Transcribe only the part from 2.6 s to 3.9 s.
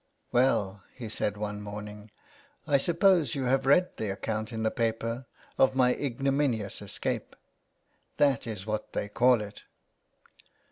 I suppose you have